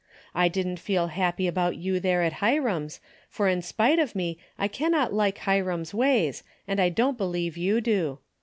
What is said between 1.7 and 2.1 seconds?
you